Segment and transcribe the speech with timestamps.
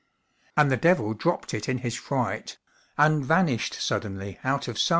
[0.57, 2.57] And the Devil dropped it in his fright,
[2.97, 4.89] And vanished suddenly out of sight!